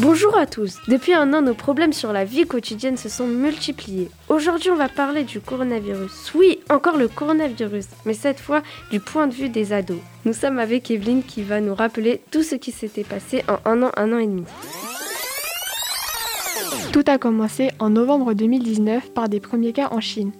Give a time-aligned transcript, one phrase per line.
[0.00, 0.78] Bonjour à tous.
[0.86, 4.08] Depuis un an, nos problèmes sur la vie quotidienne se sont multipliés.
[4.28, 6.34] Aujourd'hui, on va parler du coronavirus.
[6.36, 9.98] Oui, encore le coronavirus, mais cette fois du point de vue des ados.
[10.24, 13.82] Nous sommes avec Evelyne qui va nous rappeler tout ce qui s'était passé en un
[13.82, 14.44] an, un an et demi.
[16.92, 20.32] Tout a commencé en novembre 2019 par des premiers cas en Chine.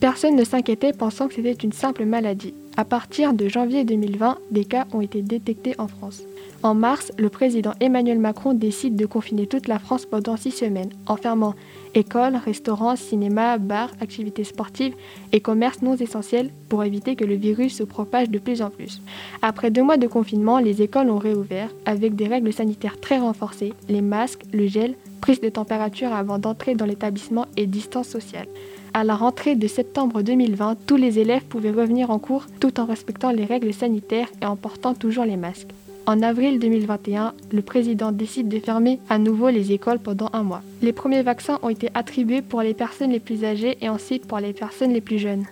[0.00, 2.54] Personne ne s'inquiétait pensant que c'était une simple maladie.
[2.76, 6.22] À partir de janvier 2020, des cas ont été détectés en France.
[6.62, 10.90] En mars, le président Emmanuel Macron décide de confiner toute la France pendant six semaines,
[11.06, 11.54] en fermant
[11.94, 14.94] écoles, restaurants, cinémas, bars, activités sportives
[15.32, 19.02] et commerces non essentiels pour éviter que le virus se propage de plus en plus.
[19.42, 23.72] Après deux mois de confinement, les écoles ont réouvert avec des règles sanitaires très renforcées,
[23.88, 28.48] les masques, le gel, prise de température avant d'entrer dans l'établissement et distance sociale.
[28.92, 32.84] À la rentrée de septembre 2020, tous les élèves pouvaient revenir en cours tout en
[32.84, 35.70] respectant les règles sanitaires et en portant toujours les masques.
[36.04, 40.62] En avril 2021, le président décide de fermer à nouveau les écoles pendant un mois.
[40.82, 44.40] Les premiers vaccins ont été attribués pour les personnes les plus âgées et ensuite pour
[44.40, 45.46] les personnes les plus jeunes.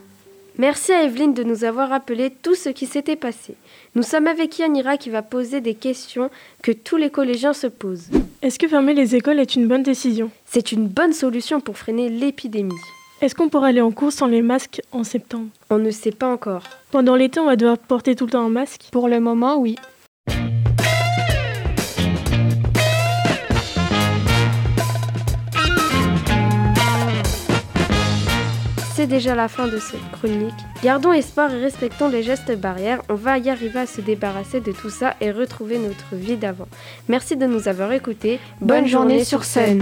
[0.61, 3.55] Merci à Evelyne de nous avoir rappelé tout ce qui s'était passé.
[3.94, 6.28] Nous sommes avec Yanira qui va poser des questions
[6.62, 8.11] que tous les collégiens se posent.
[8.42, 10.31] Est-ce que fermer les écoles est une bonne décision?
[10.44, 12.75] C'est une bonne solution pour freiner l'épidémie.
[13.22, 15.48] Est-ce qu'on pourra aller en cours sans les masques en septembre?
[15.70, 16.64] On ne sait pas encore.
[16.91, 18.91] Pendant l'été, on va devoir porter tout le temps un masque?
[18.92, 19.77] Pour le moment, oui.
[29.01, 30.53] C'est déjà la fin de cette chronique.
[30.84, 33.01] Gardons espoir et respectons les gestes barrières.
[33.09, 36.69] On va y arriver à se débarrasser de tout ça et retrouver notre vie d'avant.
[37.09, 38.39] Merci de nous avoir écoutés.
[38.61, 39.81] Bonne, journée, sur scène.